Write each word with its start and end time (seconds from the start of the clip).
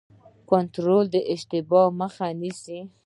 کنټرول 0.49 1.05
د 1.13 1.15
اشتباه 1.33 1.87
مخه 2.01 2.27
نیسي 2.41 2.79